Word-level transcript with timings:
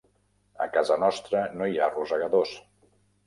A 0.63 0.65
casa 0.77 0.97
nostra 1.03 1.43
no 1.59 1.69
hi 1.73 1.77
ha 1.83 1.91
rosegadors. 1.97 2.57